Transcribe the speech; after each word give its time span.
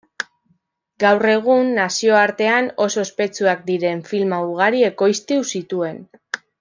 Gaur 1.03 1.27
egun 1.33 1.67
nazioartean 1.79 2.69
oso 2.85 3.03
ospetsuak 3.03 3.61
diren 3.69 4.01
filma 4.13 4.41
ugari 4.47 4.83
ekoiztu 4.89 5.39
zituen. 5.53 6.03